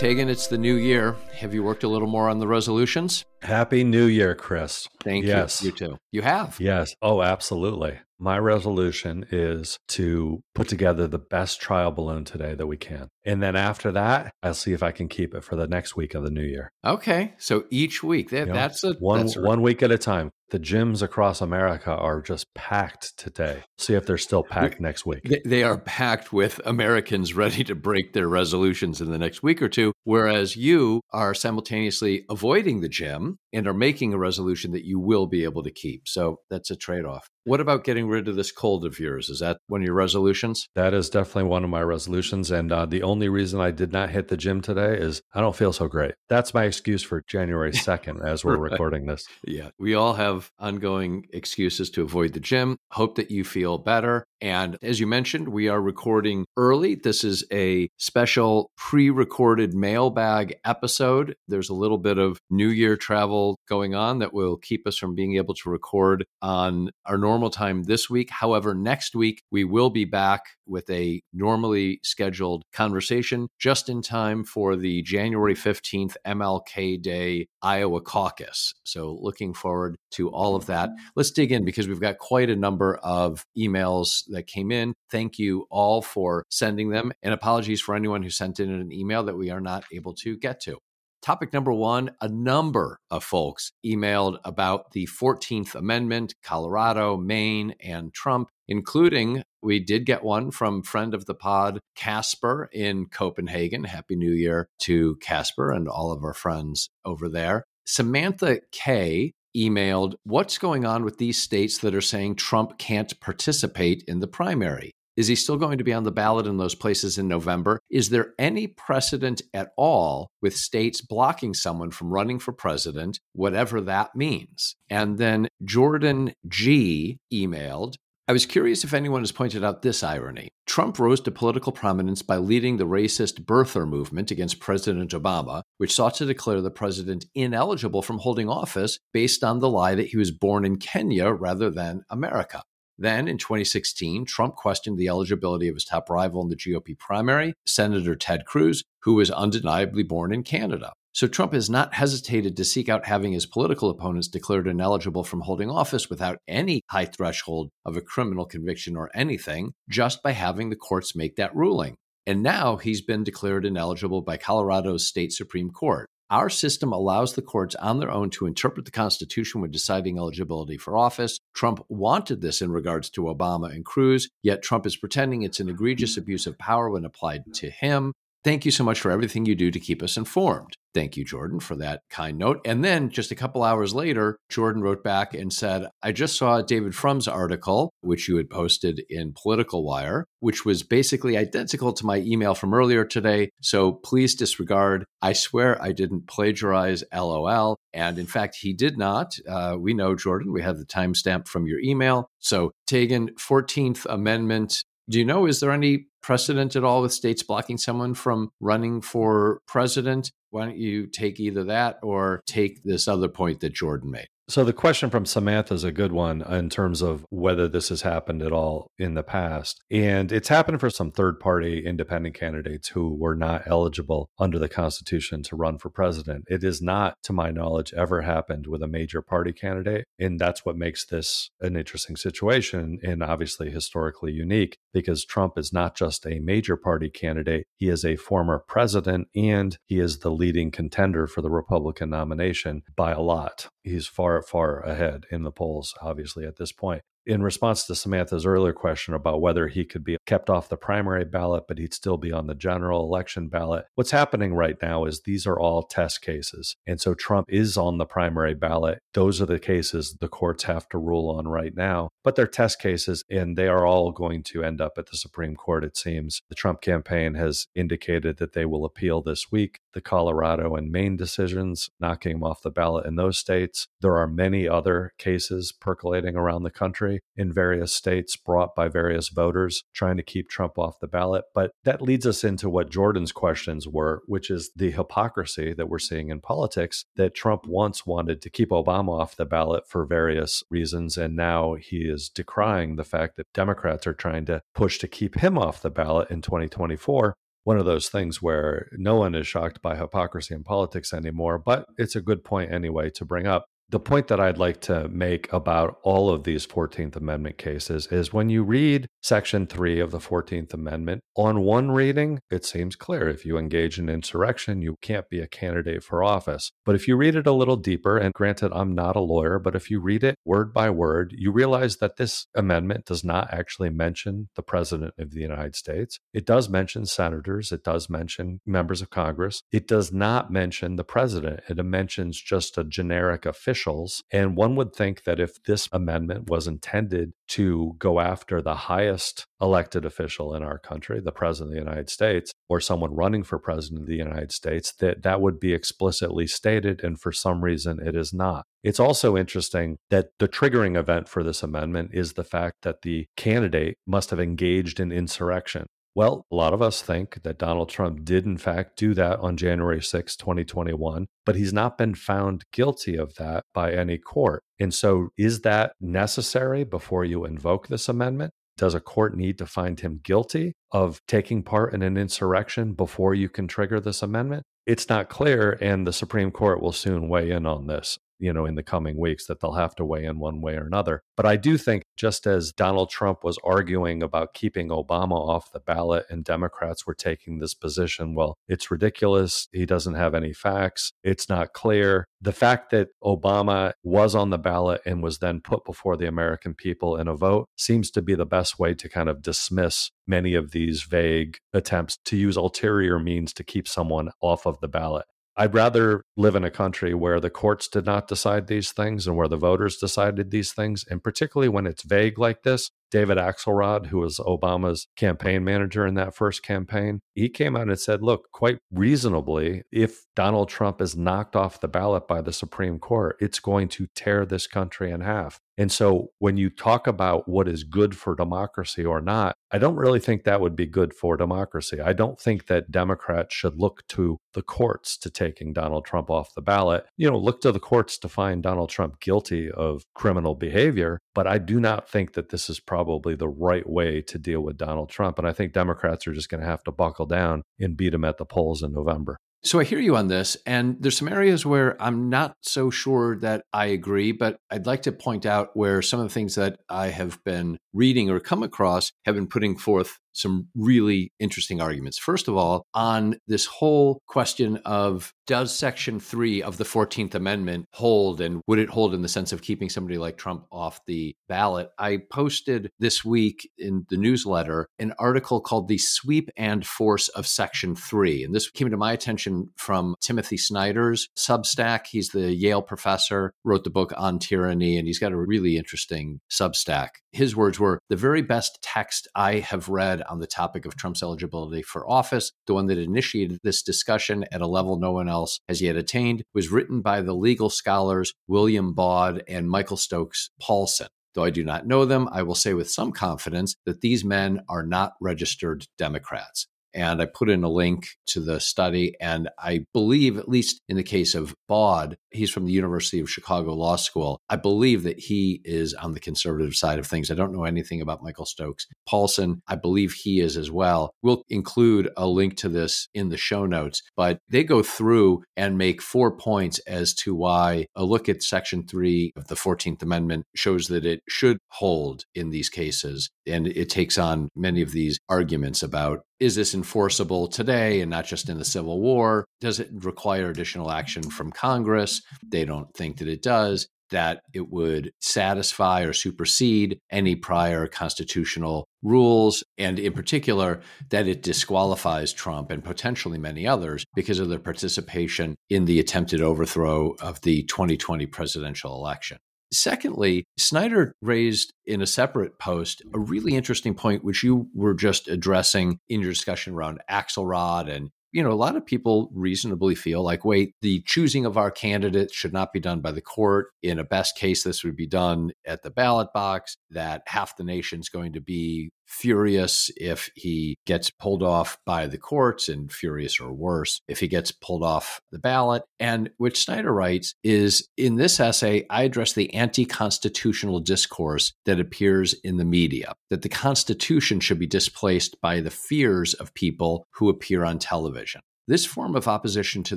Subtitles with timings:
[0.00, 1.14] Taegan, it's the new year.
[1.34, 3.22] Have you worked a little more on the resolutions?
[3.42, 4.88] Happy New Year, Chris.
[5.04, 5.60] Thank yes.
[5.60, 5.66] you.
[5.66, 5.98] You too.
[6.10, 6.56] You have.
[6.58, 6.94] Yes.
[7.02, 7.98] Oh, absolutely.
[8.18, 13.08] My resolution is to put together the best trial balloon today that we can.
[13.26, 16.14] And then after that, I'll see if I can keep it for the next week
[16.14, 16.70] of the new year.
[16.82, 17.34] Okay.
[17.36, 19.98] So each week, that, you know, that's a one that's a, one week at a
[19.98, 20.30] time.
[20.50, 23.62] The gyms across America are just packed today.
[23.78, 25.42] See if they're still packed next week.
[25.44, 29.68] They are packed with Americans ready to break their resolutions in the next week or
[29.68, 34.98] two, whereas you are simultaneously avoiding the gym and are making a resolution that you
[34.98, 36.06] will be able to keep.
[36.06, 37.28] So that's a trade off.
[37.44, 39.28] What about getting rid of this cold of yours?
[39.28, 40.68] Is that one of your resolutions?
[40.74, 42.50] That is definitely one of my resolutions.
[42.50, 45.56] And uh, the only reason I did not hit the gym today is I don't
[45.56, 46.14] feel so great.
[46.28, 48.70] That's my excuse for January 2nd as we're right.
[48.72, 49.26] recording this.
[49.44, 49.70] Yeah.
[49.78, 52.76] We all have ongoing excuses to avoid the gym.
[52.92, 54.24] Hope that you feel better.
[54.40, 56.94] And as you mentioned, we are recording early.
[56.94, 61.36] This is a special pre recorded mailbag episode.
[61.46, 65.14] There's a little bit of New Year travel going on that will keep us from
[65.14, 68.30] being able to record on our normal time this week.
[68.30, 74.44] However, next week we will be back with a normally scheduled conversation just in time
[74.44, 78.72] for the January 15th MLK Day Iowa caucus.
[78.84, 80.90] So, looking forward to all of that.
[81.16, 84.94] Let's dig in because we've got quite a number of emails that came in.
[85.10, 89.24] Thank you all for sending them, and apologies for anyone who sent in an email
[89.24, 90.78] that we are not able to get to.
[91.22, 98.14] Topic number one a number of folks emailed about the 14th Amendment, Colorado, Maine, and
[98.14, 103.84] Trump, including we did get one from friend of the pod, Casper in Copenhagen.
[103.84, 107.64] Happy New Year to Casper and all of our friends over there.
[107.84, 114.04] Samantha K emailed, What's going on with these states that are saying Trump can't participate
[114.06, 114.92] in the primary?
[115.16, 117.80] Is he still going to be on the ballot in those places in November?
[117.90, 123.80] Is there any precedent at all with states blocking someone from running for president, whatever
[123.82, 124.76] that means?
[124.88, 127.96] And then Jordan G emailed,
[128.30, 130.50] I was curious if anyone has pointed out this irony.
[130.64, 135.92] Trump rose to political prominence by leading the racist birther movement against President Obama, which
[135.92, 140.16] sought to declare the president ineligible from holding office based on the lie that he
[140.16, 142.62] was born in Kenya rather than America.
[142.96, 147.54] Then in 2016, Trump questioned the eligibility of his top rival in the GOP primary,
[147.66, 150.92] Senator Ted Cruz, who was undeniably born in Canada.
[151.12, 155.40] So Trump has not hesitated to seek out having his political opponents declared ineligible from
[155.40, 160.70] holding office without any high threshold of a criminal conviction or anything, just by having
[160.70, 161.96] the courts make that ruling.
[162.26, 166.06] And now he's been declared ineligible by Colorado's state Supreme Court.
[166.30, 170.76] Our system allows the courts on their own to interpret the Constitution when deciding eligibility
[170.76, 171.40] for office.
[171.54, 175.68] Trump wanted this in regards to Obama and Cruz, yet Trump is pretending it's an
[175.68, 178.12] egregious abuse of power when applied to him.
[178.44, 180.76] Thank you so much for everything you do to keep us informed.
[180.92, 182.60] Thank you, Jordan, for that kind note.
[182.64, 186.62] And then just a couple hours later, Jordan wrote back and said, I just saw
[186.62, 192.06] David Frum's article, which you had posted in Political Wire, which was basically identical to
[192.06, 193.50] my email from earlier today.
[193.62, 195.04] So please disregard.
[195.22, 197.76] I swear I didn't plagiarize LOL.
[197.92, 199.36] And in fact, he did not.
[199.48, 202.28] Uh, we know, Jordan, we have the timestamp from your email.
[202.38, 207.42] So, Taegan, 14th Amendment do you know, is there any precedent at all with states
[207.42, 210.30] blocking someone from running for president?
[210.50, 214.28] Why don't you take either that or take this other point that Jordan made?
[214.50, 218.02] So the question from Samantha is a good one in terms of whether this has
[218.02, 219.80] happened at all in the past.
[219.92, 224.68] And it's happened for some third party independent candidates who were not eligible under the
[224.68, 226.46] Constitution to run for president.
[226.48, 230.04] It has not, to my knowledge, ever happened with a major party candidate.
[230.18, 235.72] And that's what makes this an interesting situation and obviously historically unique because Trump is
[235.72, 240.32] not just a major party candidate, he is a former president and he is the
[240.32, 243.68] leading contender for the Republican nomination by a lot.
[243.82, 248.46] He's far far, ahead in the polls, obviously, at this point in response to Samantha's
[248.46, 252.16] earlier question about whether he could be kept off the primary ballot, but he'd still
[252.16, 256.22] be on the general election ballot, what's happening right now is these are all test
[256.22, 256.76] cases.
[256.86, 259.00] And so Trump is on the primary ballot.
[259.14, 262.80] Those are the cases the courts have to rule on right now, but they're test
[262.80, 266.42] cases and they are all going to end up at the Supreme Court, it seems.
[266.48, 271.16] The Trump campaign has indicated that they will appeal this week the Colorado and Maine
[271.16, 273.88] decisions, knocking him off the ballot in those states.
[274.00, 279.28] There are many other cases percolating around the country in various states brought by various
[279.28, 281.44] voters trying to keep Trump off the ballot.
[281.54, 285.98] But that leads us into what Jordan's questions were, which is the hypocrisy that we're
[285.98, 290.62] seeing in politics that Trump once wanted to keep Obama off the ballot for various
[290.70, 291.16] reasons.
[291.16, 295.36] And now he is decrying the fact that Democrats are trying to push to keep
[295.36, 297.34] him off the ballot in 2024
[297.64, 301.84] one of those things where no one is shocked by hypocrisy in politics anymore, but
[301.98, 305.52] it's a good point anyway to bring up the point that I'd like to make
[305.52, 310.18] about all of these 14th Amendment cases is when you read Section 3 of the
[310.18, 313.28] 14th Amendment, on one reading, it seems clear.
[313.28, 316.70] If you engage in insurrection, you can't be a candidate for office.
[316.84, 319.74] But if you read it a little deeper, and granted, I'm not a lawyer, but
[319.74, 323.90] if you read it word by word, you realize that this amendment does not actually
[323.90, 326.20] mention the President of the United States.
[326.32, 329.62] It does mention senators, it does mention members of Congress.
[329.72, 334.22] It does not mention the President, it mentions just a generic official officials.
[334.30, 339.46] And one would think that if this amendment was intended to go after the highest
[339.60, 343.58] elected official in our country, the President of the United States, or someone running for
[343.58, 347.02] President of the United States, that that would be explicitly stated.
[347.02, 348.64] And for some reason, it is not.
[348.82, 353.26] It's also interesting that the triggering event for this amendment is the fact that the
[353.36, 355.86] candidate must have engaged in insurrection.
[356.14, 359.56] Well, a lot of us think that Donald Trump did, in fact, do that on
[359.56, 364.64] January 6, 2021, but he's not been found guilty of that by any court.
[364.80, 368.52] And so, is that necessary before you invoke this amendment?
[368.76, 373.34] Does a court need to find him guilty of taking part in an insurrection before
[373.34, 374.64] you can trigger this amendment?
[374.86, 378.66] It's not clear, and the Supreme Court will soon weigh in on this you know,
[378.66, 381.22] in the coming weeks that they'll have to weigh in one way or another.
[381.36, 385.80] But I do think just as Donald Trump was arguing about keeping Obama off the
[385.80, 389.68] ballot and Democrats were taking this position, well, it's ridiculous.
[389.72, 391.12] He doesn't have any facts.
[391.22, 392.26] It's not clear.
[392.40, 396.74] The fact that Obama was on the ballot and was then put before the American
[396.74, 400.54] people in a vote seems to be the best way to kind of dismiss many
[400.54, 405.26] of these vague attempts to use ulterior means to keep someone off of the ballot.
[405.56, 409.36] I'd rather live in a country where the courts did not decide these things and
[409.36, 411.04] where the voters decided these things.
[411.10, 416.14] And particularly when it's vague like this, David Axelrod, who was Obama's campaign manager in
[416.14, 421.16] that first campaign, he came out and said, look, quite reasonably, if Donald Trump is
[421.16, 425.20] knocked off the ballot by the Supreme Court, it's going to tear this country in
[425.20, 425.60] half.
[425.78, 429.96] And so when you talk about what is good for democracy or not, I don't
[429.96, 432.00] really think that would be good for democracy.
[432.00, 436.54] I don't think that Democrats should look to the courts to taking Donald Trump off
[436.54, 437.06] the ballot.
[437.16, 441.46] You know, look to the courts to find Donald Trump guilty of criminal behavior, but
[441.46, 445.10] I do not think that this is probably the right way to deal with Donald
[445.10, 445.38] Trump.
[445.38, 448.24] And I think Democrats are just going to have to buckle down and beat him
[448.24, 449.36] at the polls in November.
[449.62, 453.36] So I hear you on this, and there's some areas where I'm not so sure
[453.40, 456.80] that I agree, but I'd like to point out where some of the things that
[456.88, 462.18] I have been reading or come across have been putting forth some really interesting arguments.
[462.18, 467.86] First of all, on this whole question of does Section 3 of the 14th Amendment
[467.94, 471.34] hold and would it hold in the sense of keeping somebody like Trump off the
[471.48, 471.90] ballot?
[471.98, 477.48] I posted this week in the newsletter an article called The Sweep and Force of
[477.48, 478.44] Section 3.
[478.44, 482.06] And this came to my attention from Timothy Snyder's Substack.
[482.08, 486.40] He's the Yale professor, wrote the book on tyranny, and he's got a really interesting
[486.50, 487.08] Substack.
[487.32, 491.22] His words were the very best text I have read on the topic of Trump's
[491.22, 492.52] eligibility for office.
[492.66, 496.42] The one that initiated this discussion at a level no one else has yet attained
[496.54, 501.08] was written by the legal scholars William Baude and Michael Stokes Paulsen.
[501.34, 504.62] Though I do not know them, I will say with some confidence that these men
[504.68, 509.14] are not registered Democrats and I put in a link to the study.
[509.20, 513.30] And I believe, at least in the case of Baude, he's from the University of
[513.30, 514.40] Chicago Law School.
[514.48, 517.30] I believe that he is on the conservative side of things.
[517.30, 518.86] I don't know anything about Michael Stokes.
[519.08, 519.60] Paulsen.
[519.66, 521.10] I believe he is as well.
[521.22, 525.78] We'll include a link to this in the show notes, but they go through and
[525.78, 530.44] make four points as to why a look at Section 3 of the 14th Amendment
[530.54, 533.30] shows that it should hold in these cases.
[533.46, 538.24] And it takes on many of these arguments about is this enforceable today and not
[538.24, 539.44] just in the Civil War?
[539.60, 542.22] Does it require additional action from Congress?
[542.42, 543.86] They don't think that it does.
[544.10, 550.80] That it would satisfy or supersede any prior constitutional rules, and in particular,
[551.10, 556.40] that it disqualifies Trump and potentially many others because of their participation in the attempted
[556.40, 559.38] overthrow of the 2020 presidential election.
[559.72, 565.28] Secondly, Snyder raised in a separate post a really interesting point, which you were just
[565.28, 570.22] addressing in your discussion around Axelrod and you know, a lot of people reasonably feel
[570.22, 573.68] like, wait, the choosing of our candidate should not be done by the court.
[573.82, 577.64] In a best case, this would be done at the ballot box, that half the
[577.64, 583.40] nation's going to be furious if he gets pulled off by the courts, and furious
[583.40, 585.82] or worse if he gets pulled off the ballot.
[585.98, 591.80] And what Snyder writes is in this essay, I address the anti constitutional discourse that
[591.80, 597.06] appears in the media, that the Constitution should be displaced by the fears of people
[597.12, 598.40] who appear on television.
[598.68, 599.96] This form of opposition to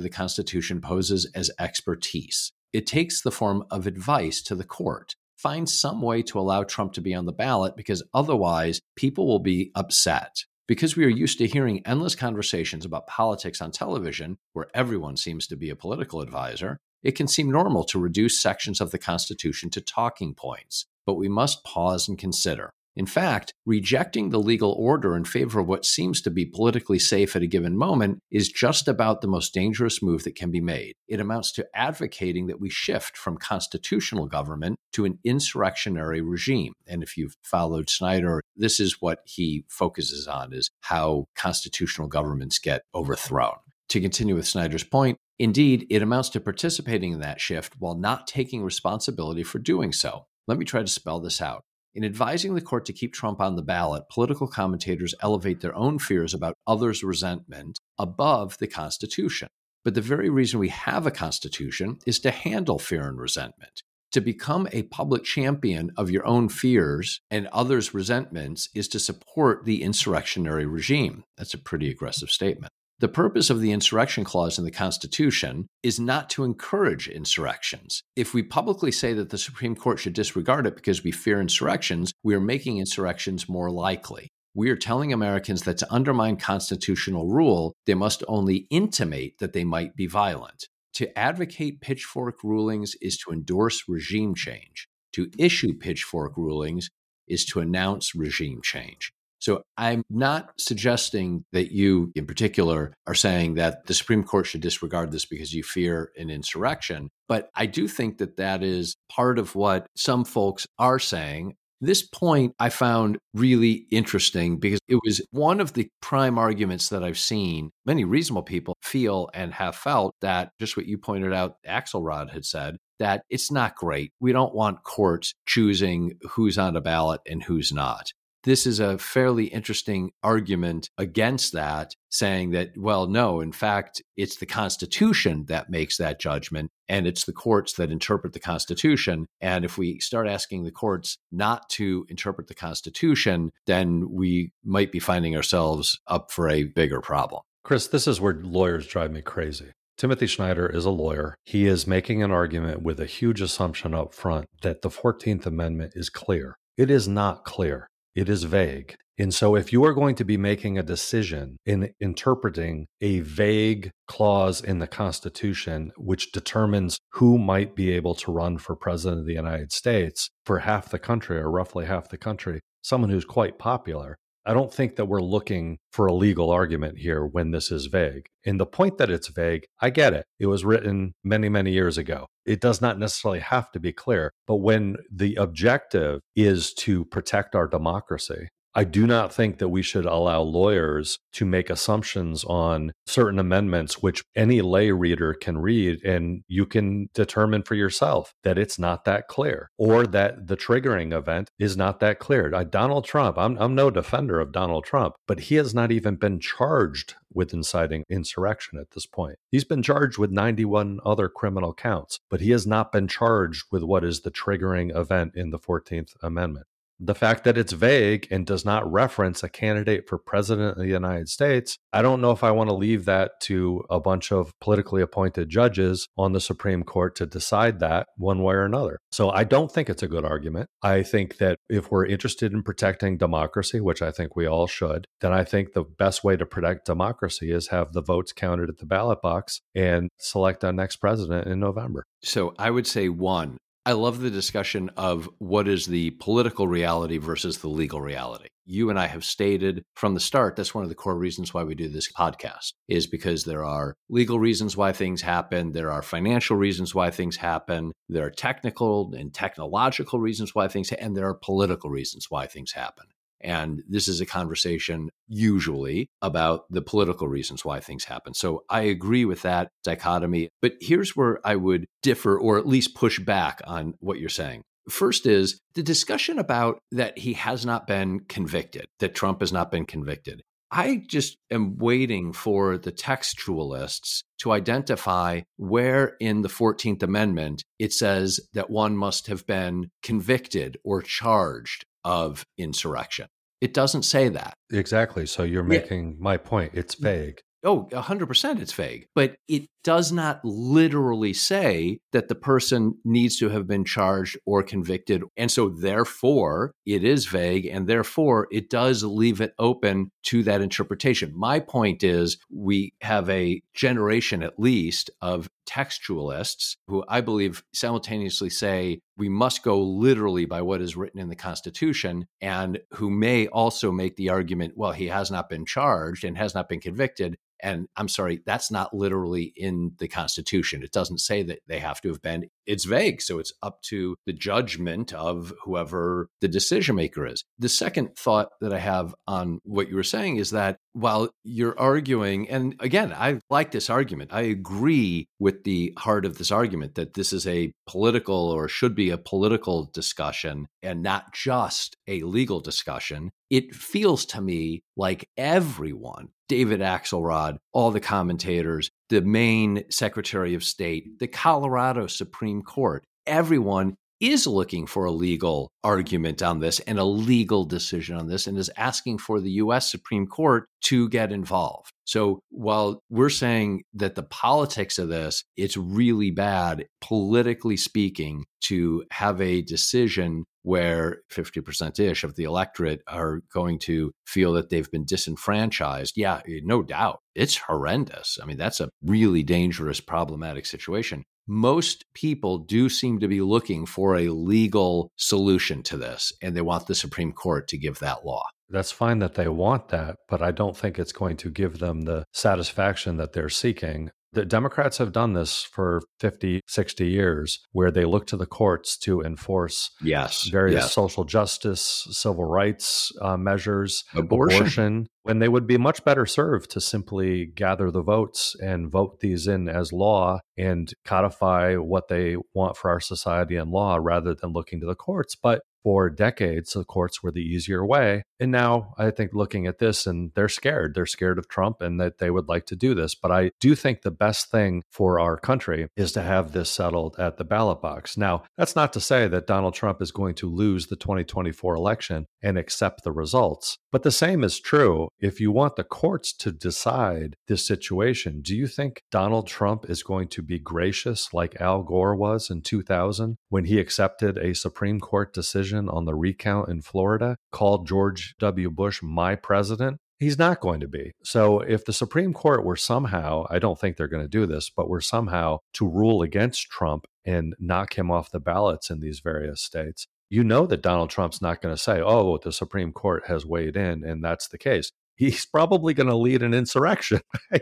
[0.00, 2.52] the Constitution poses as expertise.
[2.72, 6.92] It takes the form of advice to the court find some way to allow Trump
[6.94, 10.44] to be on the ballot because otherwise people will be upset.
[10.66, 15.46] Because we are used to hearing endless conversations about politics on television, where everyone seems
[15.48, 19.68] to be a political advisor, it can seem normal to reduce sections of the Constitution
[19.70, 20.86] to talking points.
[21.04, 25.66] But we must pause and consider in fact, rejecting the legal order in favor of
[25.66, 29.52] what seems to be politically safe at a given moment is just about the most
[29.52, 30.94] dangerous move that can be made.
[31.08, 36.74] It amounts to advocating that we shift from constitutional government to an insurrectionary regime.
[36.86, 42.58] And if you've followed Snyder, this is what he focuses on is how constitutional governments
[42.58, 43.56] get overthrown.
[43.88, 48.26] To continue with Snyder's point, indeed, it amounts to participating in that shift while not
[48.26, 50.26] taking responsibility for doing so.
[50.46, 51.64] Let me try to spell this out.
[51.94, 56.00] In advising the court to keep Trump on the ballot, political commentators elevate their own
[56.00, 59.46] fears about others' resentment above the Constitution.
[59.84, 63.82] But the very reason we have a Constitution is to handle fear and resentment.
[64.10, 69.64] To become a public champion of your own fears and others' resentments is to support
[69.64, 71.22] the insurrectionary regime.
[71.36, 72.72] That's a pretty aggressive statement.
[73.00, 78.04] The purpose of the insurrection clause in the Constitution is not to encourage insurrections.
[78.14, 82.12] If we publicly say that the Supreme Court should disregard it because we fear insurrections,
[82.22, 84.28] we are making insurrections more likely.
[84.54, 89.64] We are telling Americans that to undermine constitutional rule, they must only intimate that they
[89.64, 90.68] might be violent.
[90.94, 94.86] To advocate pitchfork rulings is to endorse regime change.
[95.14, 96.90] To issue pitchfork rulings
[97.26, 99.10] is to announce regime change.
[99.44, 104.62] So I'm not suggesting that you, in particular, are saying that the Supreme Court should
[104.62, 107.10] disregard this because you fear an insurrection.
[107.28, 111.56] But I do think that that is part of what some folks are saying.
[111.82, 117.04] This point I found really interesting because it was one of the prime arguments that
[117.04, 121.56] I've seen many reasonable people feel and have felt that just what you pointed out,
[121.68, 124.10] Axelrod had said, that it's not great.
[124.20, 128.10] We don't want courts choosing who's on a ballot and who's not
[128.44, 134.36] this is a fairly interesting argument against that, saying that, well, no, in fact, it's
[134.36, 139.26] the Constitution that makes that judgment, and it's the courts that interpret the Constitution.
[139.40, 144.92] And if we start asking the courts not to interpret the Constitution, then we might
[144.92, 147.42] be finding ourselves up for a bigger problem.
[147.64, 149.72] Chris, this is where lawyers drive me crazy.
[149.96, 151.34] Timothy Snyder is a lawyer.
[151.44, 155.92] He is making an argument with a huge assumption up front that the 14th Amendment
[155.94, 156.58] is clear.
[156.76, 158.96] It is not clear it is vague.
[159.16, 163.90] And so, if you are going to be making a decision in interpreting a vague
[164.08, 169.26] clause in the Constitution, which determines who might be able to run for president of
[169.26, 173.56] the United States for half the country or roughly half the country, someone who's quite
[173.56, 174.16] popular,
[174.46, 178.26] I don't think that we're looking for a legal argument here when this is vague.
[178.44, 180.26] And the point that it's vague, I get it.
[180.38, 182.26] It was written many, many years ago.
[182.44, 184.32] It does not necessarily have to be clear.
[184.46, 189.82] But when the objective is to protect our democracy, I do not think that we
[189.82, 196.02] should allow lawyers to make assumptions on certain amendments, which any lay reader can read
[196.04, 201.16] and you can determine for yourself that it's not that clear or that the triggering
[201.16, 202.52] event is not that clear.
[202.52, 206.16] I, Donald Trump, I'm, I'm no defender of Donald Trump, but he has not even
[206.16, 209.36] been charged with inciting insurrection at this point.
[209.50, 213.84] He's been charged with 91 other criminal counts, but he has not been charged with
[213.84, 216.66] what is the triggering event in the 14th Amendment
[217.00, 220.86] the fact that it's vague and does not reference a candidate for president of the
[220.86, 224.52] United States, I don't know if I want to leave that to a bunch of
[224.60, 228.98] politically appointed judges on the Supreme Court to decide that one way or another.
[229.12, 230.68] So I don't think it's a good argument.
[230.82, 235.06] I think that if we're interested in protecting democracy, which I think we all should,
[235.20, 238.78] then I think the best way to protect democracy is have the votes counted at
[238.78, 242.04] the ballot box and select our next president in November.
[242.22, 247.18] So I would say one, I love the discussion of what is the political reality
[247.18, 248.48] versus the legal reality.
[248.64, 251.64] You and I have stated from the start that's one of the core reasons why
[251.64, 256.00] we do this podcast is because there are legal reasons why things happen, there are
[256.00, 261.28] financial reasons why things happen, there are technical and technological reasons why things and there
[261.28, 263.04] are political reasons why things happen.
[263.44, 268.34] And this is a conversation usually about the political reasons why things happen.
[268.34, 270.48] So I agree with that dichotomy.
[270.62, 274.62] But here's where I would differ or at least push back on what you're saying.
[274.88, 279.70] First is the discussion about that he has not been convicted, that Trump has not
[279.70, 280.42] been convicted.
[280.70, 287.92] I just am waiting for the textualists to identify where in the 14th Amendment it
[287.92, 293.28] says that one must have been convicted or charged of insurrection.
[293.60, 294.54] It doesn't say that.
[294.72, 295.26] Exactly.
[295.26, 296.16] So you're making yeah.
[296.18, 296.72] my point.
[296.74, 297.40] It's vague.
[297.66, 299.06] Oh, 100% it's vague.
[299.14, 304.62] But it does not literally say that the person needs to have been charged or
[304.62, 305.22] convicted.
[305.38, 307.64] And so, therefore, it is vague.
[307.64, 311.32] And therefore, it does leave it open to that interpretation.
[311.34, 318.50] My point is, we have a generation at least of textualists who I believe simultaneously
[318.50, 323.46] say we must go literally by what is written in the Constitution, and who may
[323.48, 327.36] also make the argument, well, he has not been charged and has not been convicted.
[327.64, 330.82] And I'm sorry, that's not literally in the Constitution.
[330.82, 332.50] It doesn't say that they have to have been.
[332.66, 333.22] It's vague.
[333.22, 337.42] So it's up to the judgment of whoever the decision maker is.
[337.58, 341.78] The second thought that I have on what you were saying is that while you're
[341.78, 346.94] arguing, and again, I like this argument, I agree with the heart of this argument
[346.94, 352.20] that this is a political or should be a political discussion and not just a
[352.20, 353.30] legal discussion.
[353.50, 360.64] It feels to me like everyone David Axelrod, all the commentators, the Maine Secretary of
[360.64, 366.98] State, the Colorado Supreme Court, everyone is looking for a legal argument on this and
[366.98, 371.32] a legal decision on this and is asking for the US Supreme Court to get
[371.32, 371.90] involved.
[372.04, 379.04] So while we're saying that the politics of this, it's really bad, politically speaking, to
[379.10, 384.90] have a decision where 50% ish of the electorate are going to feel that they've
[384.90, 386.14] been disenfranchised.
[386.16, 387.20] Yeah, no doubt.
[387.34, 388.38] It's horrendous.
[388.42, 393.86] I mean, that's a really dangerous, problematic situation most people do seem to be looking
[393.86, 398.24] for a legal solution to this, and they want the Supreme Court to give that
[398.24, 398.44] law.
[398.70, 402.02] That's fine that they want that, but I don't think it's going to give them
[402.02, 404.10] the satisfaction that they're seeking.
[404.34, 408.96] The Democrats have done this for 50, 60 years, where they look to the courts
[408.98, 410.92] to enforce yes, various yes.
[410.92, 414.56] social justice, civil rights uh, measures, abortion.
[414.56, 419.20] abortion, when they would be much better served to simply gather the votes and vote
[419.20, 424.34] these in as law and codify what they want for our society and law rather
[424.34, 425.36] than looking to the courts.
[425.36, 428.24] But for decades, the courts were the easier way.
[428.40, 430.94] And now I think looking at this and they're scared.
[430.94, 433.14] They're scared of Trump and that they would like to do this.
[433.14, 437.16] But I do think the best thing for our country is to have this settled
[437.18, 438.16] at the ballot box.
[438.16, 442.26] Now, that's not to say that Donald Trump is going to lose the 2024 election
[442.42, 443.76] and accept the results.
[443.92, 448.40] But the same is true if you want the courts to decide this situation.
[448.42, 452.62] Do you think Donald Trump is going to be gracious like Al Gore was in
[452.62, 458.34] 2000 when he accepted a Supreme Court decision on the recount in Florida, called George
[458.38, 458.70] W.
[458.70, 459.98] Bush my president?
[460.18, 461.12] He's not going to be.
[461.24, 464.70] So, if the Supreme Court were somehow, I don't think they're going to do this,
[464.70, 469.20] but were somehow to rule against Trump and knock him off the ballots in these
[469.20, 473.26] various states, you know that Donald Trump's not going to say, oh, the Supreme Court
[473.26, 474.90] has weighed in and that's the case.
[475.16, 477.20] He's probably going to lead an insurrection.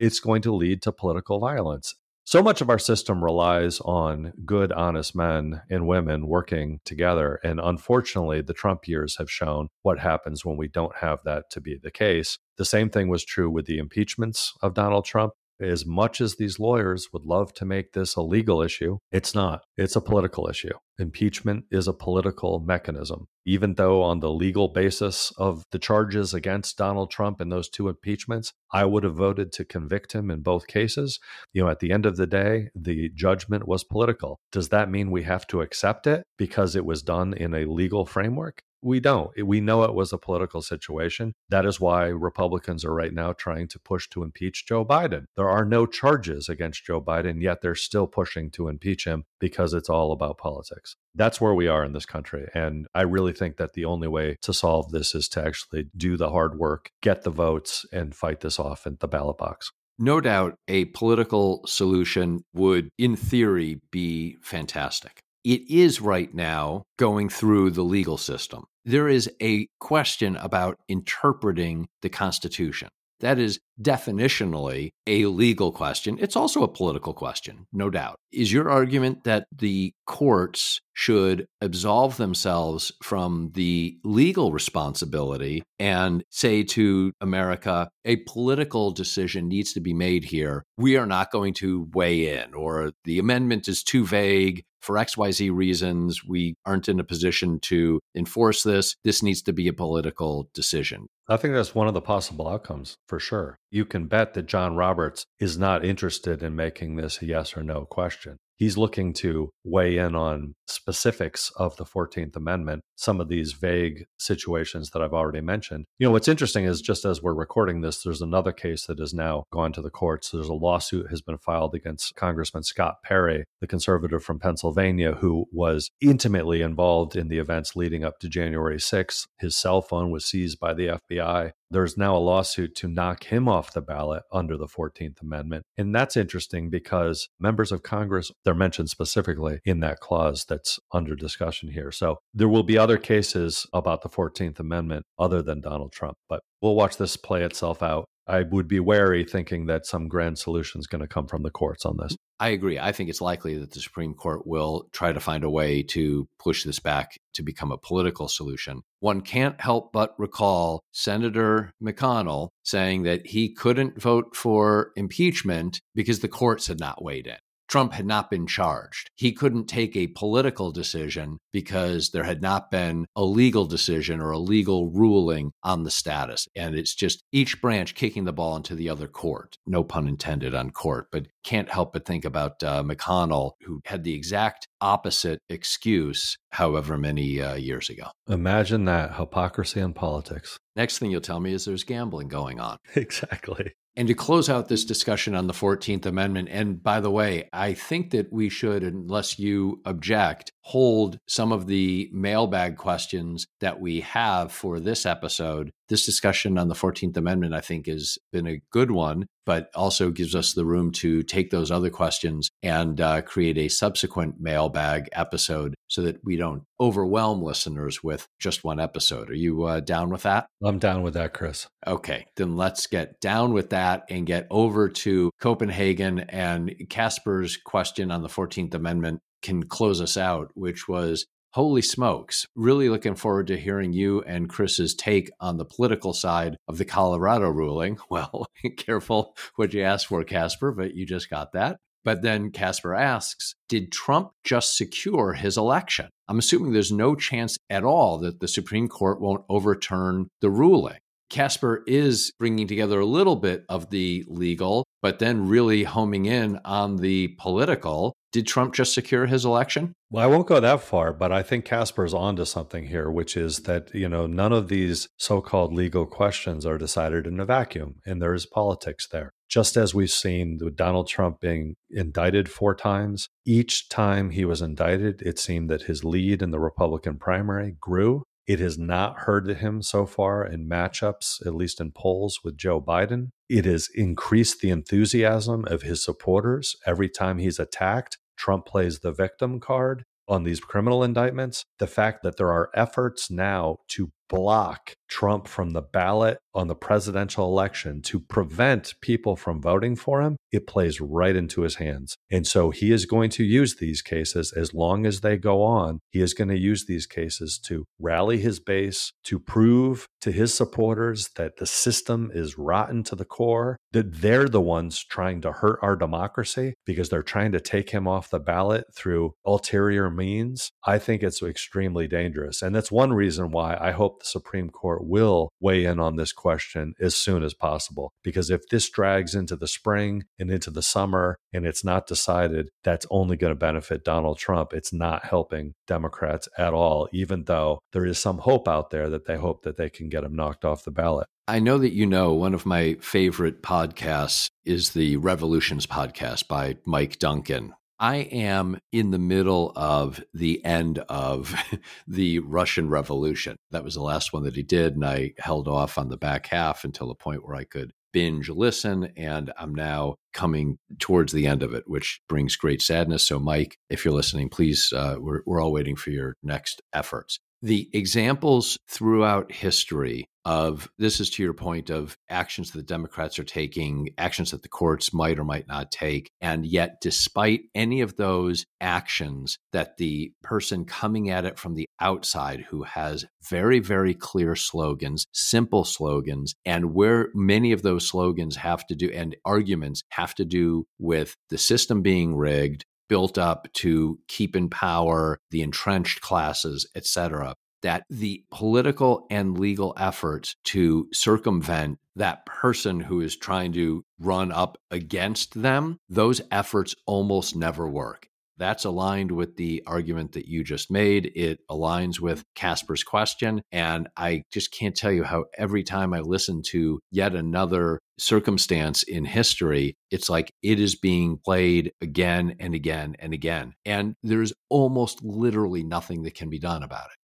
[0.00, 1.94] it's going to lead to political violence.
[2.26, 7.38] So much of our system relies on good, honest men and women working together.
[7.44, 11.60] And unfortunately, the Trump years have shown what happens when we don't have that to
[11.60, 12.38] be the case.
[12.56, 16.58] The same thing was true with the impeachments of Donald Trump as much as these
[16.58, 19.62] lawyers would love to make this a legal issue, it's not.
[19.76, 20.72] It's a political issue.
[20.98, 23.26] Impeachment is a political mechanism.
[23.44, 27.88] Even though, on the legal basis of the charges against Donald Trump in those two
[27.88, 31.18] impeachments, I would have voted to convict him in both cases.
[31.52, 34.38] You know, at the end of the day, the judgment was political.
[34.52, 38.06] Does that mean we have to accept it because it was done in a legal
[38.06, 38.62] framework?
[38.84, 39.30] We don't.
[39.42, 41.34] We know it was a political situation.
[41.48, 45.24] That is why Republicans are right now trying to push to impeach Joe Biden.
[45.36, 49.72] There are no charges against Joe Biden, yet they're still pushing to impeach him because
[49.72, 50.96] it's all about politics.
[51.14, 52.48] That's where we are in this country.
[52.54, 56.16] And I really think that the only way to solve this is to actually do
[56.16, 59.72] the hard work, get the votes, and fight this off at the ballot box.
[59.98, 67.28] No doubt a political solution would, in theory, be fantastic it is right now going
[67.28, 68.64] through the legal system.
[68.84, 72.88] There is a question about interpreting the Constitution.
[73.20, 76.18] That is definitionally a legal question.
[76.20, 78.16] It's also a political question, no doubt.
[78.32, 86.62] Is your argument that the courts should absolve themselves from the legal responsibility and say
[86.62, 90.64] to America, a political decision needs to be made here.
[90.76, 95.50] We are not going to weigh in, or the amendment is too vague for XYZ
[95.54, 96.22] reasons.
[96.24, 98.96] We aren't in a position to enforce this.
[99.02, 101.08] This needs to be a political decision.
[101.26, 103.58] I think that's one of the possible outcomes for sure.
[103.70, 107.62] You can bet that John Roberts is not interested in making this a yes or
[107.62, 113.28] no question he's looking to weigh in on specifics of the 14th Amendment, some of
[113.28, 115.84] these vague situations that I've already mentioned.
[115.98, 119.12] You know, what's interesting is just as we're recording this, there's another case that has
[119.12, 120.30] now gone to the courts.
[120.30, 125.46] There's a lawsuit has been filed against Congressman Scott Perry, the conservative from Pennsylvania, who
[125.52, 129.26] was intimately involved in the events leading up to January 6th.
[129.38, 133.48] His cell phone was seized by the FBI there's now a lawsuit to knock him
[133.48, 135.64] off the ballot under the 14th Amendment.
[135.76, 141.16] And that's interesting because members of Congress, they're mentioned specifically in that clause that's under
[141.16, 141.90] discussion here.
[141.90, 146.42] So there will be other cases about the 14th Amendment other than Donald Trump, but
[146.62, 148.06] we'll watch this play itself out.
[148.26, 151.50] I would be wary thinking that some grand solution is going to come from the
[151.50, 152.16] courts on this.
[152.40, 152.78] I agree.
[152.78, 156.26] I think it's likely that the Supreme Court will try to find a way to
[156.38, 158.82] push this back to become a political solution.
[159.00, 166.20] One can't help but recall Senator McConnell saying that he couldn't vote for impeachment because
[166.20, 167.36] the courts had not weighed in.
[167.68, 169.10] Trump had not been charged.
[169.14, 174.30] He couldn't take a political decision because there had not been a legal decision or
[174.30, 176.46] a legal ruling on the status.
[176.54, 179.56] And it's just each branch kicking the ball into the other court.
[179.66, 184.04] No pun intended on court, but can't help but think about uh, McConnell, who had
[184.04, 188.08] the exact opposite excuse however many uh, years ago.
[188.28, 190.58] Imagine that hypocrisy in politics.
[190.76, 192.78] Next thing you'll tell me is there's gambling going on.
[192.96, 193.72] Exactly.
[193.96, 197.74] And to close out this discussion on the 14th Amendment, and by the way, I
[197.74, 204.00] think that we should, unless you object, hold some of the mailbag questions that we
[204.00, 205.70] have for this episode.
[205.88, 210.10] This discussion on the 14th Amendment, I think, has been a good one, but also
[210.10, 215.08] gives us the room to take those other questions and uh, create a subsequent mailbag
[215.12, 219.30] episode so that we don't overwhelm listeners with just one episode.
[219.30, 220.46] Are you uh, down with that?
[220.62, 221.66] I'm down with that, Chris.
[221.86, 228.10] Okay, then let's get down with that and get over to Copenhagen and Casper's question
[228.10, 233.46] on the 14th Amendment can close us out, which was holy smokes, really looking forward
[233.46, 237.96] to hearing you and Chris's take on the political side of the Colorado ruling.
[238.10, 241.78] Well, careful what you ask for, Casper, but you just got that.
[242.04, 246.10] But then Casper asks, did Trump just secure his election?
[246.28, 250.98] I'm assuming there's no chance at all that the Supreme Court won't overturn the ruling.
[251.34, 256.60] Casper is bringing together a little bit of the legal, but then really homing in
[256.64, 258.14] on the political.
[258.30, 259.94] Did Trump just secure his election?
[260.12, 263.62] Well, I won't go that far, but I think Casper's onto something here, which is
[263.62, 267.96] that, you know, none of these so called legal questions are decided in a vacuum,
[268.06, 269.32] and there is politics there.
[269.48, 274.62] Just as we've seen with Donald Trump being indicted four times, each time he was
[274.62, 279.48] indicted, it seemed that his lead in the Republican primary grew it has not hurt
[279.48, 283.28] him so far in matchups, at least in polls with Joe Biden.
[283.48, 286.76] It has increased the enthusiasm of his supporters.
[286.86, 291.64] Every time he's attacked, Trump plays the victim card on these criminal indictments.
[291.78, 296.74] The fact that there are efforts now to block Trump from the ballot on the
[296.74, 302.16] presidential election to prevent people from voting for him, it plays right into his hands.
[302.30, 306.00] And so he is going to use these cases as long as they go on.
[306.10, 310.54] He is going to use these cases to rally his base, to prove to his
[310.54, 315.52] supporters that the system is rotten to the core, that they're the ones trying to
[315.52, 320.70] hurt our democracy because they're trying to take him off the ballot through ulterior means.
[320.86, 322.62] I think it's extremely dangerous.
[322.62, 326.32] And that's one reason why I hope the Supreme Court will weigh in on this
[326.32, 328.12] question as soon as possible.
[328.22, 332.70] Because if this drags into the spring and into the summer and it's not decided,
[332.82, 334.72] that's only going to benefit Donald Trump.
[334.72, 339.26] It's not helping Democrats at all, even though there is some hope out there that
[339.26, 341.26] they hope that they can get him knocked off the ballot.
[341.46, 346.78] I know that you know one of my favorite podcasts is the Revolutions podcast by
[346.86, 347.74] Mike Duncan,
[348.04, 351.54] I am in the middle of the end of
[352.06, 353.56] the Russian Revolution.
[353.70, 356.48] That was the last one that he did, and I held off on the back
[356.48, 359.10] half until the point where I could binge listen.
[359.16, 363.24] And I'm now coming towards the end of it, which brings great sadness.
[363.24, 367.40] So, Mike, if you're listening, please, uh, we're, we're all waiting for your next efforts.
[367.64, 373.38] The examples throughout history of this is to your point of actions that the Democrats
[373.38, 376.30] are taking, actions that the courts might or might not take.
[376.42, 381.88] And yet, despite any of those actions, that the person coming at it from the
[381.98, 388.56] outside who has very, very clear slogans, simple slogans, and where many of those slogans
[388.56, 393.68] have to do and arguments have to do with the system being rigged, built up
[393.74, 401.06] to keep in power the entrenched classes, etc that the political and legal efforts to
[401.12, 407.86] circumvent that person who is trying to run up against them, those efforts almost never
[407.86, 408.28] work.
[408.56, 411.32] That's aligned with the argument that you just made.
[411.34, 413.62] It aligns with Casper's question.
[413.72, 419.02] And I just can't tell you how every time I listen to yet another circumstance
[419.02, 423.74] in history, it's like it is being played again and again and again.
[423.84, 427.16] And there's almost literally nothing that can be done about it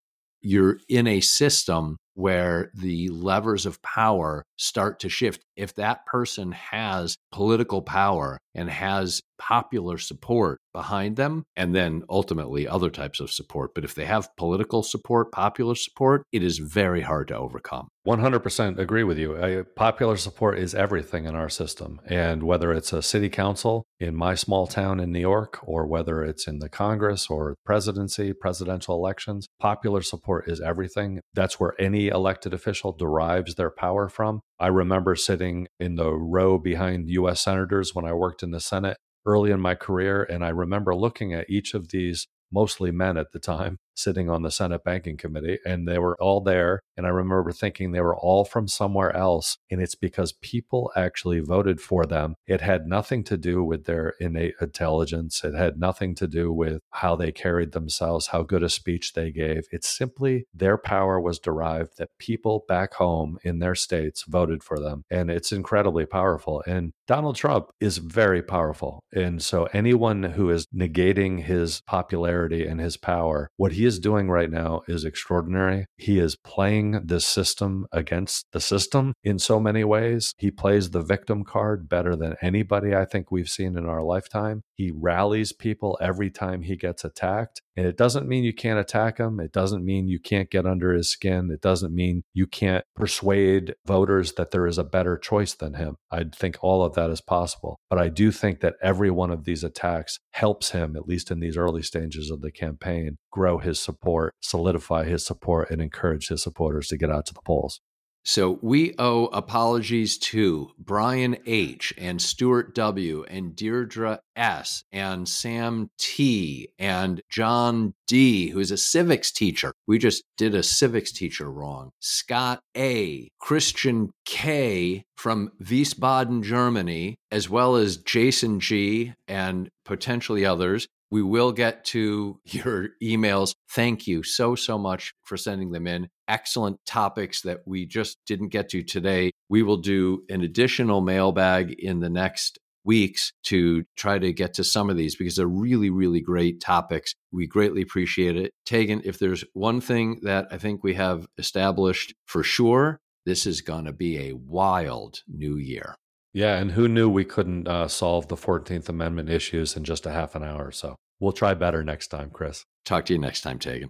[0.42, 5.44] you're in a system where the levers of power start to shift.
[5.56, 12.68] If that person has political power and has popular support behind them, and then ultimately
[12.68, 17.00] other types of support, but if they have political support, popular support, it is very
[17.00, 17.88] hard to overcome.
[18.06, 19.66] 100% agree with you.
[19.76, 22.00] Popular support is everything in our system.
[22.06, 26.22] And whether it's a city council in my small town in New York, or whether
[26.22, 31.20] it's in the Congress or presidency, presidential elections, popular support is everything.
[31.34, 34.40] That's where any elected official derives their power from.
[34.58, 38.96] I remember sitting in the row behind US senators when I worked in the Senate
[39.26, 40.22] early in my career.
[40.22, 44.42] And I remember looking at each of these, mostly men at the time, sitting on
[44.42, 46.80] the Senate Banking Committee, and they were all there.
[46.96, 49.58] And I remember thinking they were all from somewhere else.
[49.70, 52.34] And it's because people actually voted for them.
[52.46, 56.80] It had nothing to do with their innate intelligence, it had nothing to do with
[56.90, 59.64] how they carried themselves, how good a speech they gave.
[59.70, 64.78] It's simply their power was derived that people back home in their states voted for
[64.78, 65.04] them.
[65.10, 66.62] And it's incredibly powerful.
[66.66, 69.02] And Donald Trump is very powerful.
[69.12, 74.30] And so anyone who is negating his popularity and his power, what he is doing
[74.30, 75.86] right now is extraordinary.
[75.96, 80.32] He is playing this system against the system in so many ways.
[80.38, 84.62] He plays the victim card better than anybody I think we've seen in our lifetime.
[84.74, 87.62] He rallies people every time he gets attacked.
[87.76, 89.40] And it doesn't mean you can't attack him.
[89.40, 91.50] It doesn't mean you can't get under his skin.
[91.50, 95.96] It doesn't mean you can't persuade voters that there is a better choice than him.
[96.10, 97.80] I think all of that is possible.
[97.88, 101.40] But I do think that every one of these attacks helps him, at least in
[101.40, 106.42] these early stages of the campaign, grow his support, solidify his support, and encourage his
[106.42, 107.80] supporters to get out to the polls.
[108.22, 111.94] So we owe apologies to Brian H.
[111.96, 113.24] and Stuart W.
[113.28, 114.84] and Deirdre S.
[114.92, 116.68] and Sam T.
[116.78, 119.72] and John D., who's a civics teacher.
[119.86, 121.92] We just did a civics teacher wrong.
[122.00, 123.30] Scott A.
[123.38, 125.04] Christian K.
[125.16, 129.14] from Wiesbaden, Germany, as well as Jason G.
[129.28, 130.88] and potentially others.
[131.10, 133.54] We will get to your emails.
[133.70, 136.08] Thank you so, so much for sending them in.
[136.28, 139.32] Excellent topics that we just didn't get to today.
[139.48, 144.64] We will do an additional mailbag in the next weeks to try to get to
[144.64, 147.14] some of these because they're really, really great topics.
[147.30, 148.52] We greatly appreciate it.
[148.66, 153.60] Taegan, if there's one thing that I think we have established for sure, this is
[153.60, 155.94] going to be a wild new year.
[156.32, 160.12] Yeah, and who knew we couldn't uh, solve the 14th Amendment issues in just a
[160.12, 160.70] half an hour?
[160.70, 162.64] So we'll try better next time, Chris.
[162.84, 163.88] Talk to you next time, Taegan.